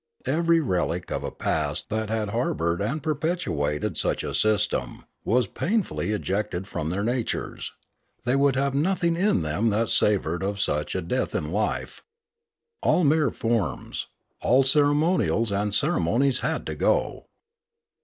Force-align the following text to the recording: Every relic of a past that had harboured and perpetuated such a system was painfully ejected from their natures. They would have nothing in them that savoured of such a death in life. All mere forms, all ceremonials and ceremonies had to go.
Every 0.25 0.59
relic 0.59 1.11
of 1.11 1.23
a 1.23 1.29
past 1.29 1.89
that 1.89 2.09
had 2.09 2.29
harboured 2.29 2.81
and 2.81 3.03
perpetuated 3.03 3.99
such 3.99 4.23
a 4.23 4.33
system 4.33 5.05
was 5.23 5.45
painfully 5.45 6.11
ejected 6.11 6.65
from 6.67 6.89
their 6.89 7.03
natures. 7.03 7.73
They 8.25 8.35
would 8.35 8.55
have 8.55 8.73
nothing 8.73 9.15
in 9.15 9.43
them 9.43 9.69
that 9.69 9.89
savoured 9.89 10.41
of 10.41 10.59
such 10.59 10.95
a 10.95 11.03
death 11.03 11.35
in 11.35 11.51
life. 11.51 12.01
All 12.81 13.03
mere 13.03 13.29
forms, 13.29 14.07
all 14.41 14.63
ceremonials 14.63 15.51
and 15.51 15.71
ceremonies 15.75 16.39
had 16.39 16.65
to 16.65 16.73
go. 16.73 17.27